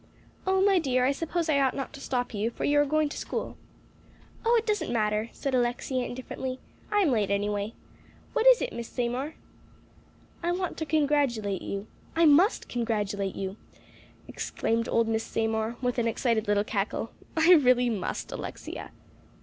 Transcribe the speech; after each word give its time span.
"Oh, 0.47 0.61
my 0.63 0.79
dear, 0.79 1.05
I 1.05 1.11
suppose 1.11 1.47
I 1.47 1.59
ought 1.59 1.75
not 1.75 1.93
to 1.93 1.99
stop 2.01 2.33
you, 2.33 2.49
for 2.49 2.63
you 2.63 2.79
are 2.79 2.85
going 2.85 3.07
to 3.09 3.17
school." 3.17 3.55
"Oh, 4.43 4.55
it 4.55 4.65
doesn't 4.65 4.91
matter," 4.91 5.29
said 5.31 5.53
Alexia 5.53 6.07
indifferently; 6.07 6.57
"I'm 6.91 7.11
late 7.11 7.29
anyway. 7.29 7.73
What 8.33 8.47
is 8.47 8.63
it, 8.63 8.73
Miss 8.73 8.87
Seymour?" 8.87 9.35
"I 10.41 10.53
want 10.53 10.77
to 10.77 10.87
congratulate 10.87 11.61
you 11.61 11.85
I 12.15 12.25
must 12.25 12.67
congratulate 12.67 13.35
you," 13.35 13.57
exclaimed 14.27 14.89
old 14.89 15.07
Miss 15.07 15.23
Seymour, 15.23 15.75
with 15.83 15.99
an 15.99 16.07
excited 16.07 16.47
little 16.47 16.63
cackle. 16.63 17.11
"I 17.37 17.53
really 17.53 17.91
must, 17.91 18.31
Alexia." 18.31 18.89